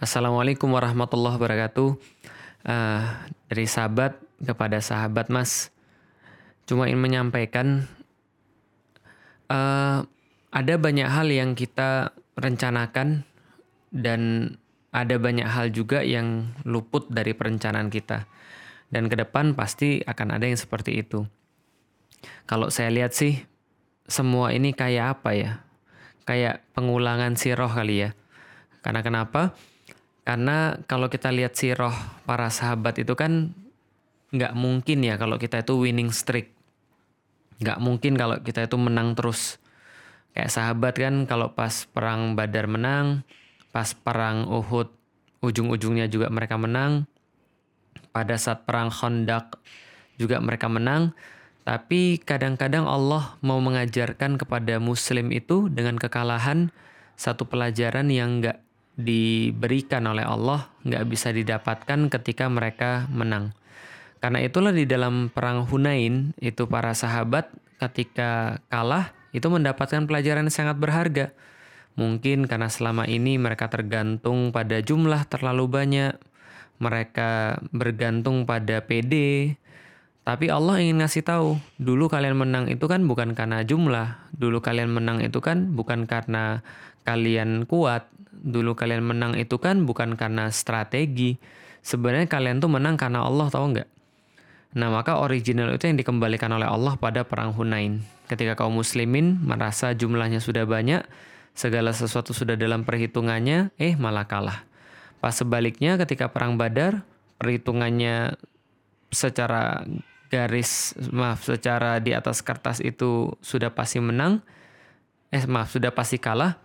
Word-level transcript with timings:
Assalamualaikum 0.00 0.72
warahmatullahi 0.72 1.36
wabarakatuh. 1.36 1.92
Uh, 2.64 3.04
dari 3.52 3.68
sahabat 3.68 4.16
kepada 4.40 4.80
sahabat 4.80 5.28
Mas, 5.28 5.68
cuma 6.64 6.88
ingin 6.88 7.04
menyampaikan 7.04 7.84
uh, 9.52 10.00
ada 10.48 10.74
banyak 10.80 11.04
hal 11.04 11.28
yang 11.28 11.52
kita 11.52 12.16
rencanakan 12.32 13.28
dan 13.92 14.56
ada 14.88 15.20
banyak 15.20 15.44
hal 15.44 15.68
juga 15.68 16.00
yang 16.00 16.48
luput 16.64 17.04
dari 17.12 17.36
perencanaan 17.36 17.92
kita. 17.92 18.24
Dan 18.88 19.12
ke 19.12 19.20
depan 19.20 19.52
pasti 19.52 20.00
akan 20.00 20.32
ada 20.32 20.48
yang 20.48 20.56
seperti 20.56 20.96
itu. 20.96 21.28
Kalau 22.48 22.72
saya 22.72 22.88
lihat 22.88 23.12
sih, 23.12 23.36
semua 24.08 24.56
ini 24.56 24.72
kayak 24.72 25.20
apa 25.20 25.36
ya? 25.36 25.60
Kayak 26.24 26.64
pengulangan 26.72 27.36
siroh 27.36 27.68
kali 27.68 28.08
ya. 28.08 28.16
Karena 28.80 29.04
kenapa? 29.04 29.52
Karena 30.30 30.78
kalau 30.86 31.10
kita 31.10 31.34
lihat 31.34 31.58
roh 31.74 31.90
para 32.22 32.54
sahabat 32.54 33.02
itu 33.02 33.18
kan 33.18 33.50
nggak 34.30 34.54
mungkin 34.54 35.02
ya 35.02 35.18
kalau 35.18 35.42
kita 35.42 35.66
itu 35.66 35.74
winning 35.74 36.14
streak. 36.14 36.54
Nggak 37.58 37.82
mungkin 37.82 38.14
kalau 38.14 38.38
kita 38.38 38.70
itu 38.70 38.78
menang 38.78 39.18
terus. 39.18 39.58
Kayak 40.30 40.54
sahabat 40.54 40.94
kan 40.94 41.26
kalau 41.26 41.50
pas 41.58 41.82
perang 41.90 42.38
Badar 42.38 42.70
menang, 42.70 43.26
pas 43.74 43.90
perang 43.90 44.46
Uhud 44.46 44.94
ujung-ujungnya 45.42 46.06
juga 46.06 46.30
mereka 46.30 46.54
menang. 46.54 47.10
Pada 48.14 48.38
saat 48.38 48.62
perang 48.62 48.86
Khandaq 48.86 49.58
juga 50.14 50.38
mereka 50.38 50.70
menang. 50.70 51.10
Tapi 51.66 52.22
kadang-kadang 52.22 52.86
Allah 52.86 53.34
mau 53.42 53.58
mengajarkan 53.58 54.38
kepada 54.38 54.78
muslim 54.78 55.34
itu 55.34 55.66
dengan 55.66 55.98
kekalahan 55.98 56.70
satu 57.18 57.50
pelajaran 57.50 58.06
yang 58.14 58.38
nggak 58.38 58.69
diberikan 59.00 60.04
oleh 60.06 60.22
Allah 60.22 60.70
nggak 60.84 61.04
bisa 61.08 61.32
didapatkan 61.32 62.12
ketika 62.12 62.46
mereka 62.46 63.08
menang. 63.10 63.56
Karena 64.20 64.44
itulah 64.44 64.70
di 64.70 64.84
dalam 64.84 65.32
perang 65.32 65.64
Hunain 65.64 66.36
itu 66.38 66.68
para 66.68 66.92
sahabat 66.92 67.48
ketika 67.80 68.60
kalah 68.68 69.16
itu 69.32 69.48
mendapatkan 69.48 70.04
pelajaran 70.04 70.46
yang 70.46 70.54
sangat 70.54 70.76
berharga. 70.76 71.32
Mungkin 71.96 72.46
karena 72.46 72.68
selama 72.68 73.08
ini 73.08 73.40
mereka 73.40 73.72
tergantung 73.72 74.52
pada 74.52 74.78
jumlah 74.84 75.24
terlalu 75.26 75.64
banyak, 75.66 76.14
mereka 76.80 77.60
bergantung 77.72 78.44
pada 78.48 78.84
PD. 78.84 79.14
Tapi 80.20 80.52
Allah 80.52 80.78
ingin 80.84 81.00
ngasih 81.00 81.24
tahu, 81.24 81.56
dulu 81.80 82.06
kalian 82.06 82.36
menang 82.36 82.68
itu 82.68 82.84
kan 82.84 83.02
bukan 83.08 83.32
karena 83.32 83.64
jumlah, 83.64 84.30
dulu 84.36 84.60
kalian 84.60 84.92
menang 84.92 85.24
itu 85.24 85.40
kan 85.40 85.72
bukan 85.72 86.04
karena 86.04 86.60
kalian 87.08 87.64
kuat, 87.64 88.06
dulu 88.30 88.76
kalian 88.76 89.00
menang 89.00 89.32
itu 89.40 89.56
kan 89.56 89.88
bukan 89.88 90.20
karena 90.20 90.52
strategi. 90.52 91.40
Sebenarnya 91.80 92.28
kalian 92.28 92.60
tuh 92.60 92.68
menang 92.68 93.00
karena 93.00 93.24
Allah 93.24 93.48
tahu 93.48 93.72
nggak? 93.72 93.88
Nah 94.76 94.88
maka 94.92 95.18
original 95.18 95.72
itu 95.74 95.88
yang 95.88 95.98
dikembalikan 95.98 96.52
oleh 96.52 96.68
Allah 96.68 96.94
pada 97.00 97.24
perang 97.24 97.56
Hunain. 97.56 98.04
Ketika 98.28 98.54
kaum 98.54 98.78
muslimin 98.78 99.40
merasa 99.42 99.96
jumlahnya 99.96 100.38
sudah 100.38 100.68
banyak, 100.68 101.02
segala 101.56 101.90
sesuatu 101.90 102.30
sudah 102.30 102.54
dalam 102.54 102.86
perhitungannya, 102.86 103.74
eh 103.80 103.98
malah 103.98 104.28
kalah. 104.30 104.62
Pas 105.18 105.34
sebaliknya 105.34 105.98
ketika 105.98 106.30
perang 106.30 106.54
Badar, 106.54 107.02
perhitungannya 107.42 108.38
secara 109.10 109.82
garis, 110.30 110.94
maaf, 111.10 111.42
secara 111.42 111.98
di 111.98 112.14
atas 112.14 112.40
kertas 112.40 112.78
itu 112.78 113.34
sudah 113.42 113.74
pasti 113.74 113.98
menang, 113.98 114.40
eh 115.34 115.42
maaf, 115.44 115.74
sudah 115.74 115.90
pasti 115.90 116.22
kalah, 116.22 116.56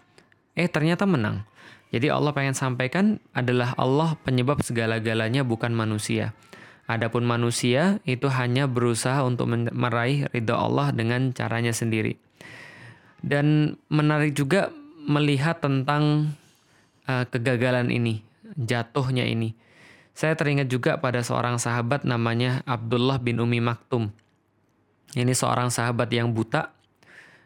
eh 0.54 0.70
ternyata 0.70 1.10
menang. 1.10 1.44
Jadi 1.90 2.14
Allah 2.14 2.32
pengen 2.32 2.54
sampaikan 2.54 3.18
adalah 3.34 3.74
Allah 3.76 4.14
penyebab 4.22 4.62
segala-galanya 4.62 5.42
bukan 5.42 5.74
manusia. 5.74 6.38
Adapun 6.86 7.26
manusia 7.26 7.98
itu 8.06 8.30
hanya 8.30 8.70
berusaha 8.70 9.26
untuk 9.26 9.50
meraih 9.50 10.30
ridha 10.30 10.54
Allah 10.54 10.94
dengan 10.94 11.34
caranya 11.34 11.74
sendiri. 11.74 12.22
Dan 13.26 13.78
menarik 13.90 14.38
juga 14.38 14.70
melihat 15.02 15.58
tentang 15.66 16.36
uh, 17.10 17.26
kegagalan 17.26 17.90
ini, 17.90 18.22
jatuhnya 18.54 19.26
ini. 19.26 19.58
Saya 20.16 20.32
teringat 20.40 20.72
juga 20.72 20.96
pada 20.96 21.20
seorang 21.20 21.60
sahabat 21.60 22.08
namanya 22.08 22.64
Abdullah 22.64 23.20
bin 23.20 23.36
Umi 23.44 23.60
Maktum. 23.60 24.16
Ini 25.12 25.36
seorang 25.36 25.68
sahabat 25.68 26.08
yang 26.08 26.32
buta 26.32 26.72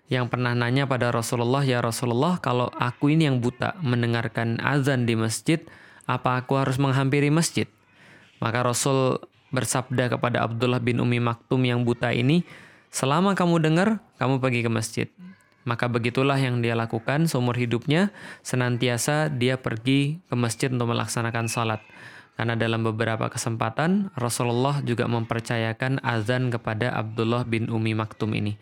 yang 0.10 0.30
pernah 0.30 0.54
nanya 0.54 0.86
pada 0.86 1.10
Rasulullah, 1.10 1.66
"Ya 1.66 1.82
Rasulullah, 1.82 2.38
kalau 2.38 2.70
aku 2.78 3.10
ini 3.10 3.26
yang 3.26 3.42
buta 3.42 3.74
mendengarkan 3.82 4.62
azan 4.62 5.10
di 5.10 5.18
masjid, 5.18 5.62
apa 6.06 6.38
aku 6.46 6.62
harus 6.62 6.78
menghampiri 6.78 7.34
masjid?" 7.34 7.66
Maka 8.38 8.62
Rasul 8.62 9.18
bersabda 9.50 10.14
kepada 10.14 10.46
Abdullah 10.46 10.82
bin 10.82 11.02
Umi 11.02 11.18
Maktum 11.18 11.66
yang 11.66 11.82
buta 11.82 12.14
ini, 12.14 12.46
"Selama 12.94 13.34
kamu 13.34 13.66
dengar, 13.66 13.98
kamu 14.22 14.38
pergi 14.38 14.62
ke 14.62 14.70
masjid." 14.70 15.08
Maka 15.66 15.90
begitulah 15.90 16.38
yang 16.38 16.62
dia 16.62 16.78
lakukan 16.78 17.26
seumur 17.26 17.58
hidupnya, 17.58 18.14
senantiasa 18.46 19.30
dia 19.30 19.58
pergi 19.58 20.22
ke 20.26 20.34
masjid 20.38 20.70
untuk 20.74 20.94
melaksanakan 20.94 21.46
salat. 21.46 21.82
Karena 22.40 22.56
dalam 22.56 22.88
beberapa 22.88 23.28
kesempatan 23.28 24.16
Rasulullah 24.16 24.80
juga 24.80 25.12
mempercayakan 25.12 26.00
azan 26.00 26.48
kepada 26.48 26.96
Abdullah 26.96 27.44
bin 27.44 27.68
Umi 27.68 27.92
Maktum 27.92 28.32
ini. 28.32 28.56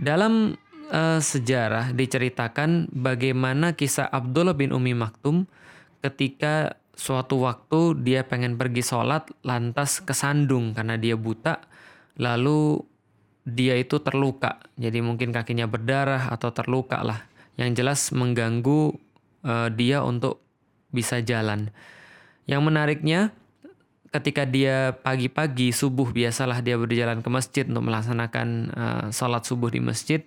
Dalam 0.00 0.56
uh, 0.88 1.20
sejarah 1.20 1.92
diceritakan 1.92 2.88
bagaimana 2.96 3.76
kisah 3.76 4.08
Abdullah 4.08 4.56
bin 4.56 4.72
Umi 4.72 4.96
Maktum 4.96 5.44
ketika 6.00 6.80
suatu 6.96 7.44
waktu 7.44 8.00
dia 8.00 8.24
pengen 8.24 8.56
pergi 8.56 8.80
sholat 8.80 9.28
lantas 9.44 10.00
kesandung 10.00 10.72
karena 10.72 10.96
dia 10.96 11.20
buta 11.20 11.68
lalu 12.16 12.80
dia 13.44 13.76
itu 13.76 14.00
terluka. 14.00 14.56
Jadi 14.80 15.04
mungkin 15.04 15.36
kakinya 15.36 15.68
berdarah 15.68 16.32
atau 16.32 16.48
terluka 16.48 17.04
lah. 17.04 17.28
Yang 17.60 17.70
jelas 17.76 18.00
mengganggu 18.16 18.96
uh, 19.44 19.68
dia 19.68 20.00
untuk 20.00 20.40
bisa 20.88 21.20
jalan 21.20 21.68
yang 22.46 22.62
menariknya 22.62 23.34
ketika 24.14 24.46
dia 24.48 24.96
pagi-pagi 25.02 25.74
subuh 25.74 26.08
biasalah 26.08 26.62
dia 26.62 26.78
berjalan 26.78 27.20
ke 27.20 27.28
masjid 27.28 27.64
untuk 27.68 27.90
melaksanakan 27.90 28.48
uh, 28.72 29.06
sholat 29.12 29.44
subuh 29.44 29.68
di 29.68 29.82
masjid, 29.82 30.22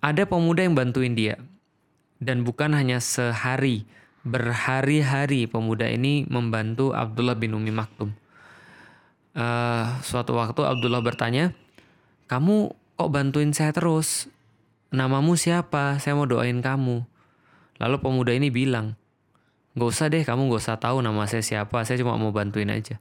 ada 0.00 0.24
pemuda 0.24 0.64
yang 0.64 0.74
bantuin 0.74 1.14
dia. 1.14 1.36
Dan 2.18 2.42
bukan 2.42 2.74
hanya 2.74 2.98
sehari, 2.98 3.86
berhari-hari 4.26 5.46
pemuda 5.46 5.86
ini 5.86 6.26
membantu 6.26 6.90
Abdullah 6.90 7.38
bin 7.38 7.54
Umi 7.54 7.70
Maktum. 7.70 8.10
Uh, 9.38 9.86
suatu 10.02 10.34
waktu 10.34 10.66
Abdullah 10.66 10.98
bertanya, 10.98 11.54
kamu 12.26 12.74
kok 12.98 13.10
bantuin 13.14 13.54
saya 13.54 13.70
terus? 13.70 14.26
Namamu 14.90 15.38
siapa? 15.38 16.02
Saya 16.02 16.18
mau 16.18 16.26
doain 16.26 16.58
kamu. 16.58 17.06
Lalu 17.78 17.96
pemuda 18.02 18.34
ini 18.34 18.50
bilang, 18.50 18.98
Gak 19.78 19.88
usah 19.94 20.10
deh, 20.10 20.26
kamu 20.26 20.50
gak 20.50 20.60
usah 20.66 20.76
tahu 20.82 20.98
nama 20.98 21.24
saya 21.30 21.46
siapa, 21.46 21.86
saya 21.86 22.02
cuma 22.02 22.18
mau 22.18 22.34
bantuin 22.34 22.66
aja. 22.66 22.98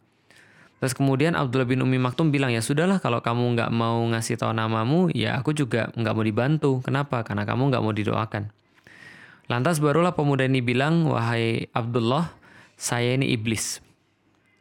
Terus 0.78 0.94
kemudian 0.94 1.34
Abdullah 1.34 1.66
bin 1.66 1.82
Umi 1.82 1.98
Maktum 1.98 2.30
bilang, 2.30 2.54
ya 2.54 2.62
sudahlah 2.62 3.02
kalau 3.02 3.18
kamu 3.26 3.58
nggak 3.58 3.72
mau 3.74 3.98
ngasih 4.14 4.38
tahu 4.38 4.54
namamu, 4.54 5.10
ya 5.10 5.34
aku 5.42 5.58
juga 5.58 5.90
nggak 5.98 6.14
mau 6.14 6.22
dibantu. 6.22 6.72
Kenapa? 6.86 7.26
Karena 7.26 7.50
kamu 7.50 7.74
nggak 7.74 7.82
mau 7.82 7.94
didoakan. 7.98 8.54
Lantas 9.50 9.82
barulah 9.82 10.14
pemuda 10.14 10.46
ini 10.46 10.62
bilang, 10.62 11.10
wahai 11.10 11.66
Abdullah, 11.74 12.30
saya 12.78 13.18
ini 13.18 13.34
iblis. 13.34 13.82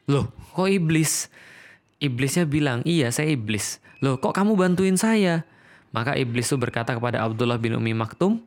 Loh, 0.08 0.32
kok 0.56 0.72
iblis? 0.72 1.28
Iblisnya 2.00 2.48
bilang, 2.48 2.80
iya 2.88 3.12
saya 3.12 3.28
iblis. 3.28 3.84
Loh, 4.00 4.16
kok 4.16 4.32
kamu 4.32 4.56
bantuin 4.56 4.96
saya? 4.96 5.44
Maka 5.92 6.16
iblis 6.16 6.48
itu 6.48 6.56
berkata 6.56 6.96
kepada 6.96 7.28
Abdullah 7.28 7.60
bin 7.60 7.76
Umi 7.76 7.92
Maktum, 7.92 8.40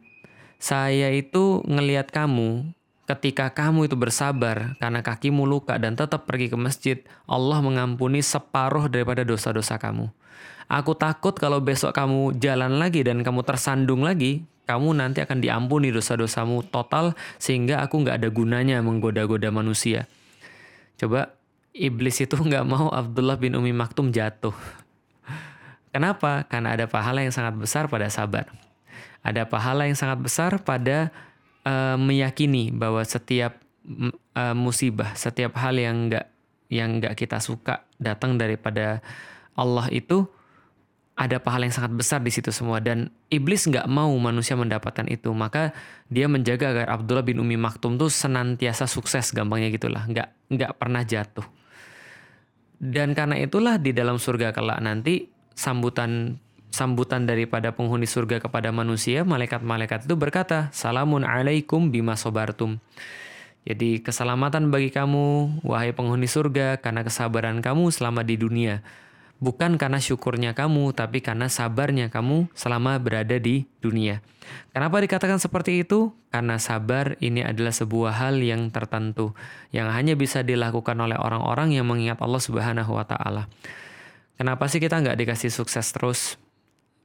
saya 0.57 1.13
itu 1.13 1.61
ngelihat 1.69 2.09
kamu 2.09 2.73
Ketika 3.09 3.49
kamu 3.49 3.89
itu 3.89 3.97
bersabar 3.97 4.77
karena 4.77 5.01
kakimu 5.01 5.41
luka 5.49 5.81
dan 5.81 5.97
tetap 5.97 6.29
pergi 6.29 6.53
ke 6.53 6.53
masjid, 6.53 7.01
Allah 7.25 7.57
mengampuni 7.57 8.21
separuh 8.21 8.85
daripada 8.85 9.25
dosa-dosa 9.25 9.81
kamu. 9.81 10.13
Aku 10.69 10.93
takut 10.93 11.33
kalau 11.33 11.57
besok 11.57 11.89
kamu 11.97 12.37
jalan 12.37 12.77
lagi 12.77 13.01
dan 13.01 13.25
kamu 13.25 13.41
tersandung 13.41 14.05
lagi, 14.05 14.45
kamu 14.69 14.93
nanti 14.93 15.25
akan 15.25 15.41
diampuni 15.41 15.89
dosa-dosamu 15.89 16.69
total 16.69 17.17
sehingga 17.41 17.81
aku 17.81 18.05
nggak 18.05 18.21
ada 18.21 18.29
gunanya 18.29 18.77
menggoda-goda 18.85 19.49
manusia. 19.49 20.05
Coba 21.01 21.33
iblis 21.73 22.21
itu 22.21 22.37
nggak 22.45 22.65
mau 22.69 22.93
Abdullah 22.93 23.41
bin 23.41 23.57
Umi 23.57 23.73
Maktum 23.73 24.13
jatuh. 24.13 24.53
Kenapa? 25.89 26.45
Karena 26.45 26.77
ada 26.77 26.85
pahala 26.85 27.25
yang 27.25 27.33
sangat 27.33 27.57
besar 27.57 27.89
pada 27.89 28.05
sabar. 28.13 28.45
Ada 29.25 29.49
pahala 29.49 29.89
yang 29.89 29.97
sangat 29.97 30.21
besar 30.21 30.61
pada 30.61 31.09
uh, 31.69 31.95
meyakini 32.01 32.73
bahwa 32.73 33.05
setiap 33.05 33.61
uh, 34.33 34.55
musibah, 34.57 35.13
setiap 35.13 35.53
hal 35.61 35.77
yang 35.77 36.09
enggak 36.09 36.25
yang 36.69 36.97
enggak 36.97 37.13
kita 37.17 37.37
suka 37.37 37.85
datang 38.01 38.37
daripada 38.41 39.01
Allah 39.53 39.85
itu 39.93 40.25
ada 41.19 41.35
pahala 41.35 41.67
yang 41.67 41.75
sangat 41.75 41.91
besar 41.91 42.23
di 42.23 42.31
situ 42.31 42.47
semua. 42.49 42.79
Dan 42.79 43.11
iblis 43.27 43.67
nggak 43.67 43.91
mau 43.91 44.09
manusia 44.15 44.55
mendapatkan 44.55 45.03
itu. 45.11 45.35
Maka 45.35 45.75
dia 46.07 46.31
menjaga 46.31 46.71
agar 46.71 46.87
Abdullah 46.95 47.27
bin 47.27 47.43
Umi 47.43 47.59
Maktum 47.59 47.99
tuh 47.99 48.07
senantiasa 48.07 48.87
sukses 48.87 49.35
gampangnya 49.35 49.67
gitulah. 49.67 50.07
Nggak 50.07 50.31
nggak 50.47 50.71
pernah 50.79 51.03
jatuh. 51.03 51.43
Dan 52.79 53.11
karena 53.11 53.35
itulah 53.35 53.75
di 53.75 53.91
dalam 53.91 54.15
surga 54.15 54.55
kelak 54.55 54.79
nanti 54.79 55.27
sambutan 55.51 56.39
sambutan 56.69 57.25
daripada 57.25 57.73
penghuni 57.73 58.05
surga 58.05 58.39
kepada 58.39 58.69
manusia 58.69 59.25
malaikat-malaikat 59.25 60.05
itu 60.05 60.15
berkata 60.15 60.69
salamun 60.71 61.25
alaikum 61.25 61.89
bima 61.89 62.13
sobartum 62.13 62.77
jadi 63.67 63.99
keselamatan 64.01 64.71
bagi 64.71 64.89
kamu 64.93 65.61
wahai 65.65 65.91
penghuni 65.91 66.29
surga 66.29 66.79
karena 66.79 67.05
kesabaran 67.05 67.59
kamu 67.59 67.91
selama 67.91 68.21
di 68.23 68.39
dunia 68.39 68.81
bukan 69.39 69.79
karena 69.79 69.97
syukurnya 70.03 70.51
kamu, 70.53 70.91
tapi 70.93 71.23
karena 71.23 71.47
sabarnya 71.47 72.11
kamu 72.11 72.51
selama 72.51 72.99
berada 72.99 73.39
di 73.39 73.65
dunia. 73.79 74.19
Kenapa 74.75 74.99
dikatakan 74.99 75.39
seperti 75.39 75.87
itu? 75.87 76.11
Karena 76.29 76.59
sabar 76.61 77.17
ini 77.23 77.41
adalah 77.41 77.73
sebuah 77.73 78.13
hal 78.19 78.37
yang 78.43 78.69
tertentu 78.69 79.33
yang 79.73 79.89
hanya 79.89 80.13
bisa 80.13 80.45
dilakukan 80.45 80.99
oleh 80.99 81.17
orang-orang 81.17 81.73
yang 81.73 81.87
mengingat 81.87 82.19
Allah 82.21 82.43
Subhanahu 82.43 82.91
wa 82.93 83.07
taala. 83.07 83.49
Kenapa 84.37 84.67
sih 84.71 84.79
kita 84.79 84.99
nggak 84.99 85.17
dikasih 85.19 85.51
sukses 85.51 85.89
terus? 85.91 86.39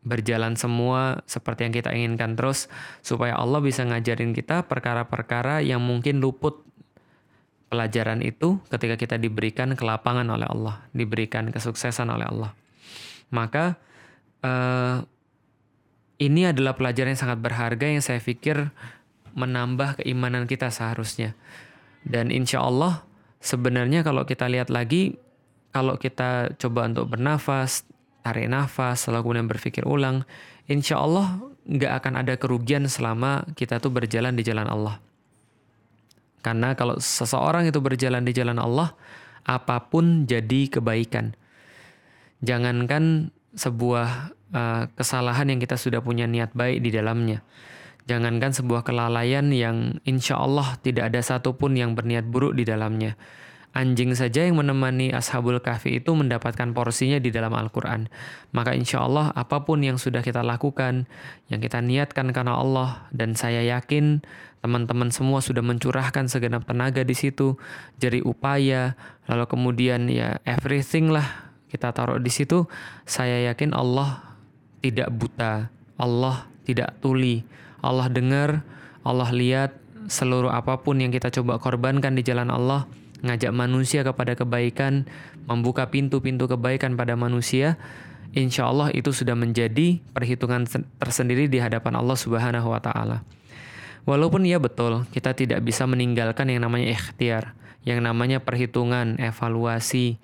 Berjalan 0.04 0.54
semua 0.54 1.24
seperti 1.24 1.64
yang 1.64 1.74
kita 1.74 1.90
inginkan 1.96 2.36
terus 2.36 2.68
supaya 3.00 3.40
Allah 3.40 3.64
bisa 3.64 3.82
ngajarin 3.88 4.36
kita 4.36 4.68
perkara-perkara 4.68 5.64
yang 5.64 5.80
mungkin 5.80 6.20
luput 6.20 6.60
pelajaran 7.72 8.22
itu 8.22 8.62
ketika 8.70 8.94
kita 8.94 9.16
diberikan 9.18 9.74
kelapangan 9.74 10.28
oleh 10.30 10.46
Allah, 10.46 10.84
diberikan 10.94 11.50
kesuksesan 11.50 12.06
oleh 12.12 12.28
Allah. 12.28 12.54
Maka 13.34 13.80
uh, 14.44 15.02
ini 16.22 16.46
adalah 16.46 16.78
pelajaran 16.78 17.16
yang 17.16 17.22
sangat 17.26 17.42
berharga 17.42 17.86
yang 17.90 18.04
saya 18.04 18.22
pikir 18.22 18.70
menambah 19.34 19.98
keimanan 19.98 20.46
kita 20.46 20.70
seharusnya. 20.70 21.34
Dan 22.06 22.30
insya 22.30 22.62
Allah 22.62 23.02
sebenarnya 23.42 24.06
kalau 24.06 24.22
kita 24.22 24.46
lihat 24.46 24.70
lagi, 24.70 25.18
kalau 25.74 25.98
kita 25.98 26.54
coba 26.54 26.86
untuk 26.86 27.10
bernafas, 27.10 27.82
tarik 28.24 28.48
nafas, 28.48 29.04
lalu 29.12 29.20
kemudian 29.20 29.48
berpikir 29.52 29.84
ulang, 29.84 30.24
insya 30.64 30.96
Allah 30.96 31.44
nggak 31.68 31.92
akan 32.00 32.12
ada 32.24 32.34
kerugian 32.40 32.88
selama 32.88 33.44
kita 33.52 33.84
tuh 33.84 33.92
berjalan 33.92 34.32
di 34.32 34.40
jalan 34.40 34.64
Allah. 34.64 34.96
Karena 36.40 36.72
kalau 36.72 36.96
seseorang 36.96 37.68
itu 37.68 37.80
berjalan 37.84 38.24
di 38.24 38.32
jalan 38.32 38.56
Allah, 38.56 38.96
apa 39.44 39.76
pun 39.92 40.24
jadi 40.24 40.72
kebaikan. 40.72 41.36
Jangankan 42.40 43.32
sebuah 43.56 44.08
uh, 44.52 44.82
kesalahan 44.96 45.52
yang 45.52 45.60
kita 45.60 45.76
sudah 45.76 46.00
punya 46.00 46.24
niat 46.24 46.52
baik 46.52 46.84
di 46.84 46.92
dalamnya. 46.92 47.44
Jangankan 48.04 48.52
sebuah 48.52 48.84
kelalaian 48.84 49.48
yang 49.48 50.00
insya 50.04 50.36
Allah 50.36 50.76
tidak 50.84 51.08
ada 51.12 51.24
satupun 51.24 51.72
yang 51.76 51.96
berniat 51.96 52.28
buruk 52.28 52.52
di 52.52 52.68
dalamnya. 52.68 53.16
Anjing 53.74 54.14
saja 54.14 54.46
yang 54.46 54.62
menemani 54.62 55.10
Ashabul 55.10 55.58
Kahfi 55.58 55.98
itu 55.98 56.14
mendapatkan 56.14 56.70
porsinya 56.70 57.18
di 57.18 57.34
dalam 57.34 57.50
Al-Quran. 57.58 58.06
Maka 58.54 58.70
insya 58.70 59.02
Allah 59.02 59.34
apa 59.34 59.66
pun 59.66 59.82
yang 59.82 59.98
sudah 59.98 60.22
kita 60.22 60.46
lakukan, 60.46 61.10
yang 61.50 61.58
kita 61.58 61.82
niatkan 61.82 62.30
karena 62.30 62.54
Allah, 62.54 63.10
dan 63.10 63.34
saya 63.34 63.66
yakin 63.66 64.22
teman-teman 64.62 65.10
semua 65.10 65.42
sudah 65.42 65.60
mencurahkan 65.60 66.30
segenap 66.30 66.64
tenaga 66.64 67.04
di 67.04 67.12
situ, 67.12 67.60
jadi 68.00 68.24
upaya, 68.24 68.96
lalu 69.28 69.44
kemudian 69.44 70.08
ya 70.08 70.40
everything 70.48 71.12
lah 71.12 71.52
kita 71.68 71.92
taruh 71.92 72.16
di 72.16 72.32
situ, 72.32 72.64
saya 73.04 73.44
yakin 73.52 73.76
Allah 73.76 74.38
tidak 74.80 75.12
buta, 75.12 75.68
Allah 76.00 76.48
tidak 76.64 76.96
tuli, 77.04 77.44
Allah 77.84 78.08
dengar, 78.08 78.64
Allah 79.04 79.28
lihat 79.36 79.76
seluruh 80.08 80.48
apa 80.48 80.80
pun 80.80 80.96
yang 80.96 81.12
kita 81.12 81.28
coba 81.28 81.60
korbankan 81.60 82.16
di 82.16 82.24
jalan 82.24 82.48
Allah, 82.48 82.88
ngajak 83.24 83.50
manusia 83.50 84.04
kepada 84.04 84.36
kebaikan, 84.36 85.08
membuka 85.48 85.88
pintu-pintu 85.88 86.44
kebaikan 86.44 86.94
pada 86.94 87.16
manusia, 87.16 87.80
insya 88.36 88.68
Allah 88.68 88.92
itu 88.92 89.10
sudah 89.10 89.32
menjadi 89.32 90.04
perhitungan 90.12 90.68
tersendiri 91.00 91.48
di 91.48 91.58
hadapan 91.58 91.96
Allah 91.96 92.18
Subhanahu 92.20 92.68
wa 92.68 92.80
Ta'ala. 92.84 93.24
Walaupun 94.04 94.44
ya 94.44 94.60
betul, 94.60 95.08
kita 95.16 95.32
tidak 95.32 95.64
bisa 95.64 95.88
meninggalkan 95.88 96.52
yang 96.52 96.68
namanya 96.68 96.92
ikhtiar 96.92 97.56
yang 97.84 98.00
namanya 98.00 98.40
perhitungan, 98.40 99.20
evaluasi, 99.20 100.16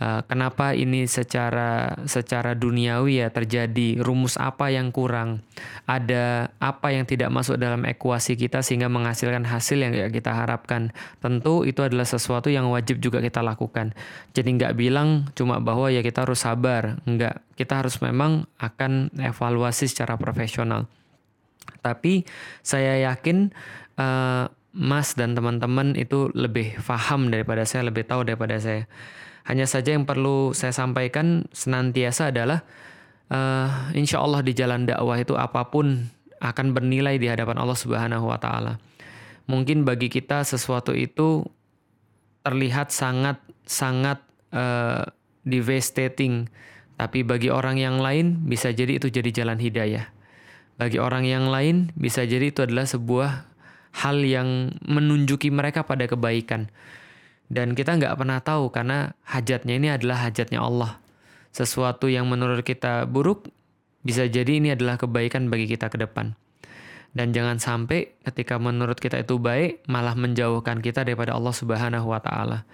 uh, 0.00 0.22
kenapa 0.24 0.72
ini 0.72 1.04
secara 1.08 1.96
secara 2.04 2.56
duniawi 2.56 3.22
ya 3.24 3.28
terjadi, 3.32 4.00
rumus 4.00 4.36
apa 4.36 4.72
yang 4.72 4.92
kurang, 4.92 5.44
ada 5.84 6.52
apa 6.60 6.92
yang 6.92 7.04
tidak 7.08 7.32
masuk 7.32 7.56
dalam 7.56 7.84
ekuasi 7.84 8.36
kita 8.36 8.60
sehingga 8.60 8.88
menghasilkan 8.88 9.44
hasil 9.44 9.78
yang 9.80 9.92
kita 10.12 10.32
harapkan. 10.32 10.92
Tentu 11.20 11.64
itu 11.64 11.80
adalah 11.84 12.04
sesuatu 12.04 12.52
yang 12.52 12.68
wajib 12.68 13.00
juga 13.00 13.20
kita 13.20 13.40
lakukan. 13.40 13.96
Jadi 14.36 14.48
nggak 14.56 14.74
bilang 14.76 15.28
cuma 15.32 15.60
bahwa 15.60 15.88
ya 15.92 16.04
kita 16.04 16.24
harus 16.24 16.44
sabar, 16.44 17.00
nggak. 17.04 17.42
Kita 17.56 17.80
harus 17.80 18.04
memang 18.04 18.44
akan 18.60 19.16
evaluasi 19.16 19.88
secara 19.88 20.20
profesional. 20.20 20.84
Tapi 21.80 22.26
saya 22.60 23.00
yakin 23.12 23.54
uh, 23.96 24.52
Mas 24.76 25.16
dan 25.16 25.32
teman-teman 25.32 25.96
itu 25.96 26.28
lebih 26.36 26.76
paham 26.84 27.32
daripada 27.32 27.64
saya, 27.64 27.88
lebih 27.88 28.04
tahu 28.04 28.28
daripada 28.28 28.60
saya. 28.60 28.84
Hanya 29.48 29.64
saja 29.64 29.96
yang 29.96 30.04
perlu 30.04 30.52
saya 30.52 30.76
sampaikan 30.76 31.48
senantiasa 31.56 32.28
adalah 32.28 32.60
uh, 33.32 33.88
insya 33.96 34.20
Allah 34.20 34.44
di 34.44 34.52
jalan 34.52 34.84
dakwah 34.84 35.16
itu 35.16 35.32
apa 35.32 35.72
pun 35.72 36.12
akan 36.44 36.76
bernilai 36.76 37.16
di 37.16 37.24
hadapan 37.24 37.56
Allah 37.56 37.78
Subhanahu 37.78 38.28
Wa 38.28 38.36
Taala. 38.36 38.76
Mungkin 39.48 39.88
bagi 39.88 40.12
kita 40.12 40.44
sesuatu 40.44 40.92
itu 40.92 41.46
terlihat 42.44 42.92
sangat 42.92 43.40
sangat 43.64 44.20
uh, 44.52 45.08
devastating, 45.48 46.52
tapi 47.00 47.24
bagi 47.24 47.48
orang 47.48 47.80
yang 47.80 47.96
lain 47.96 48.44
bisa 48.44 48.76
jadi 48.76 49.00
itu 49.00 49.08
jadi 49.08 49.32
jalan 49.32 49.56
hidayah. 49.56 50.12
Bagi 50.76 51.00
orang 51.00 51.24
yang 51.24 51.48
lain 51.48 51.96
bisa 51.96 52.28
jadi 52.28 52.52
itu 52.52 52.60
adalah 52.60 52.84
sebuah 52.84 53.55
hal 53.96 54.20
yang 54.20 54.76
menunjuki 54.84 55.48
mereka 55.48 55.88
pada 55.88 56.04
kebaikan. 56.04 56.68
Dan 57.48 57.72
kita 57.72 57.96
nggak 57.96 58.18
pernah 58.18 58.42
tahu 58.42 58.68
karena 58.68 59.16
hajatnya 59.24 59.74
ini 59.78 59.88
adalah 59.88 60.28
hajatnya 60.28 60.60
Allah. 60.60 61.00
Sesuatu 61.54 62.10
yang 62.10 62.28
menurut 62.28 62.60
kita 62.60 63.08
buruk 63.08 63.48
bisa 64.04 64.28
jadi 64.28 64.60
ini 64.60 64.76
adalah 64.76 65.00
kebaikan 65.00 65.48
bagi 65.48 65.64
kita 65.64 65.88
ke 65.88 65.96
depan. 65.96 66.36
Dan 67.16 67.32
jangan 67.32 67.56
sampai 67.56 68.12
ketika 68.28 68.60
menurut 68.60 69.00
kita 69.00 69.24
itu 69.24 69.40
baik 69.40 69.88
malah 69.88 70.12
menjauhkan 70.12 70.84
kita 70.84 71.00
daripada 71.00 71.32
Allah 71.32 71.54
Subhanahu 71.56 72.12
wa 72.12 72.20
taala. 72.20 72.68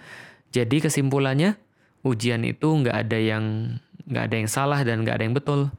Jadi 0.51 0.83
kesimpulannya 0.83 1.55
ujian 2.03 2.43
itu 2.43 2.67
nggak 2.67 3.07
ada 3.07 3.17
yang 3.23 3.77
nggak 4.03 4.23
ada 4.27 4.35
yang 4.35 4.49
salah 4.51 4.83
dan 4.83 5.07
nggak 5.07 5.15
ada 5.15 5.23
yang 5.23 5.37
betul. 5.37 5.71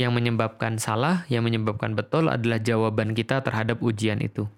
Yang 0.00 0.16
menyebabkan 0.16 0.80
salah, 0.80 1.28
yang 1.28 1.44
menyebabkan 1.44 1.92
betul 1.92 2.32
adalah 2.32 2.56
jawaban 2.56 3.12
kita 3.12 3.44
terhadap 3.44 3.84
ujian 3.84 4.16
itu 4.24 4.48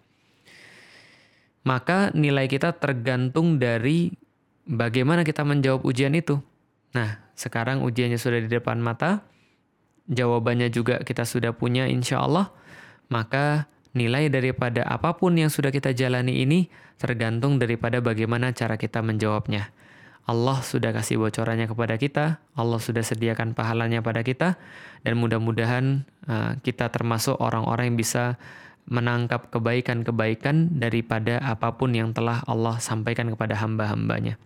maka 1.63 2.11
nilai 2.15 2.51
kita 2.51 2.75
tergantung 2.79 3.59
dari 3.63 4.11
bagaimana 4.67 5.23
kita 5.23 5.47
menjawab 5.47 5.83
ujian 5.87 6.15
itu. 6.15 6.39
Nah, 6.93 7.23
sekarang 7.39 7.83
ujiannya 7.87 8.19
sudah 8.19 8.41
di 8.43 8.51
depan 8.51 8.79
mata, 8.83 9.25
jawabannya 10.11 10.69
juga 10.69 11.01
kita 11.01 11.23
sudah 11.25 11.55
punya 11.55 11.89
insya 11.89 12.21
Allah, 12.23 12.51
maka 13.09 13.71
nilai 13.93 14.33
daripada 14.33 14.85
apa 14.89 15.17
pun 15.17 15.37
yang 15.37 15.53
sudah 15.53 15.69
kita 15.69 15.93
jalani 15.93 16.45
ini 16.45 16.69
tergantung 16.97 17.61
daripada 17.61 18.01
bagaimana 18.01 18.53
cara 18.53 18.77
kita 18.77 19.05
menjawabnya. 19.05 19.71
Allah 20.23 20.63
sudah 20.63 20.95
kasih 20.95 21.19
bocorannya 21.19 21.67
kepada 21.67 21.99
kita, 21.99 22.39
Allah 22.55 22.79
sudah 22.79 23.03
sediakan 23.03 23.59
pahalanya 23.59 24.07
pada 24.07 24.23
kita, 24.23 24.55
dan 25.03 25.19
mudah-mudahan 25.19 26.07
uh, 26.31 26.55
kita 26.63 26.95
termasuk 26.95 27.35
orang-orang 27.43 27.91
yang 27.91 27.99
bisa 27.99 28.39
menangkap 28.87 29.49
kebaikan-kebaikan 29.55 30.79
daripada 30.79 31.39
apa 31.43 31.75
pun 31.79 31.95
yang 31.95 32.11
telah 32.11 32.43
Allah 32.45 32.83
sampaikan 32.83 33.31
kepada 33.31 33.59
hamba-hambanya. 33.59 34.37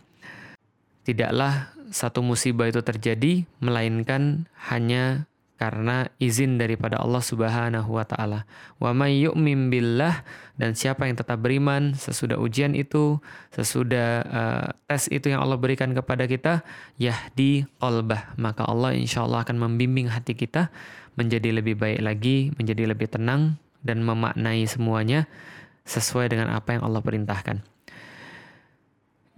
Tidaklah 1.06 1.72
satu 1.90 2.20
musibah 2.20 2.66
itu 2.66 2.82
terjadi, 2.82 3.46
melainkan 3.62 4.50
hanya 4.68 5.30
karena 5.56 6.12
izin 6.20 6.60
daripada 6.60 7.00
Allah 7.00 7.24
Subhanahu 7.24 7.96
wa 7.96 8.04
taala. 8.04 8.44
Wa 8.76 8.92
may 8.92 9.24
yu'min 9.24 9.72
billah 9.72 10.20
dan 10.60 10.76
siapa 10.76 11.08
yang 11.08 11.16
tetap 11.16 11.40
beriman 11.40 11.96
sesudah 11.96 12.36
ujian 12.36 12.76
itu, 12.76 13.16
sesudah 13.56 14.08
uh, 14.28 14.66
tes 14.84 15.08
itu 15.08 15.32
yang 15.32 15.40
Allah 15.40 15.56
berikan 15.56 15.96
kepada 15.96 16.28
kita, 16.28 16.60
yahdi 17.00 17.64
qalbah, 17.80 18.36
maka 18.36 18.68
Allah 18.68 18.92
insya 18.92 19.24
Allah 19.24 19.48
akan 19.48 19.56
membimbing 19.56 20.12
hati 20.12 20.36
kita 20.36 20.68
menjadi 21.16 21.48
lebih 21.56 21.80
baik 21.80 22.04
lagi, 22.04 22.52
menjadi 22.60 22.92
lebih 22.92 23.08
tenang, 23.08 23.56
dan 23.86 24.02
memaknai 24.02 24.66
semuanya 24.66 25.30
sesuai 25.86 26.34
dengan 26.34 26.50
apa 26.50 26.74
yang 26.74 26.82
Allah 26.82 27.00
perintahkan. 27.00 27.62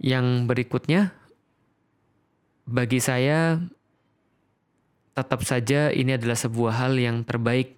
Yang 0.01 0.25
berikutnya, 0.49 1.13
bagi 2.65 2.97
saya 2.97 3.61
tetap 5.13 5.45
saja 5.45 5.93
ini 5.93 6.17
adalah 6.17 6.37
sebuah 6.39 6.73
hal 6.85 6.97
yang 6.97 7.21
terbaik. 7.21 7.77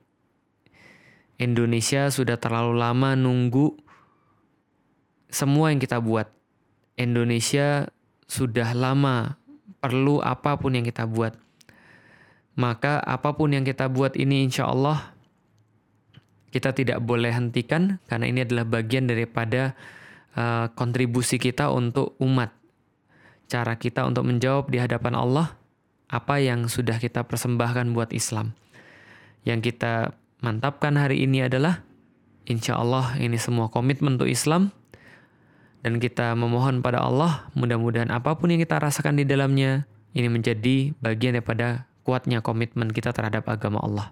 Indonesia 1.42 2.14
sudah 2.14 2.38
terlalu 2.38 2.78
lama 2.78 3.18
nunggu 3.18 3.74
semua 5.32 5.74
yang 5.74 5.82
kita 5.82 5.98
buat. 5.98 6.30
Indonesia 7.00 7.90
sudah 8.30 8.78
lama 8.78 9.42
perlu 9.82 10.22
apa 10.22 10.54
pun 10.60 10.78
yang 10.78 10.86
kita 10.86 11.10
buat. 11.10 11.34
Maka 12.54 13.02
apa 13.02 13.34
pun 13.34 13.56
yang 13.56 13.66
kita 13.66 13.90
buat 13.90 14.14
ini 14.14 14.46
insya 14.46 14.70
Allah 14.70 15.11
kita 16.52 16.76
tidak 16.76 17.00
boleh 17.00 17.32
hentikan 17.32 17.98
karena 18.12 18.28
ini 18.28 18.44
adalah 18.44 18.68
bagian 18.68 19.08
daripada 19.08 19.74
uh, 20.36 20.68
kontribusi 20.76 21.40
kita 21.40 21.72
untuk 21.72 22.20
umat. 22.20 22.52
Cara 23.48 23.76
kita 23.76 24.08
untuk 24.08 24.28
menjawab 24.28 24.72
di 24.72 24.80
hadapan 24.80 25.16
Allah 25.16 25.56
apa 26.12 26.44
yang 26.44 26.68
sudah 26.68 27.00
kita 27.00 27.24
persembahkan 27.24 27.96
buat 27.96 28.12
Islam. 28.12 28.52
Yang 29.48 29.74
kita 29.74 30.12
mantapkan 30.44 31.00
hari 31.00 31.24
ini 31.24 31.48
adalah 31.48 31.82
insya 32.46 32.76
Allah 32.76 33.16
ini 33.18 33.40
semua 33.40 33.72
komitmen 33.72 34.20
untuk 34.20 34.28
Islam 34.28 34.76
dan 35.82 35.98
kita 35.98 36.38
memohon 36.38 36.84
pada 36.84 37.02
Allah 37.02 37.50
mudah-mudahan 37.58 38.14
apa 38.14 38.38
pun 38.38 38.54
yang 38.54 38.62
kita 38.62 38.78
rasakan 38.78 39.18
di 39.18 39.26
dalamnya 39.26 39.90
ini 40.14 40.28
menjadi 40.28 40.94
bagian 41.00 41.40
daripada 41.40 41.88
kuatnya 42.04 42.44
komitmen 42.44 42.92
kita 42.92 43.16
terhadap 43.16 43.48
agama 43.48 43.80
Allah. 43.82 44.12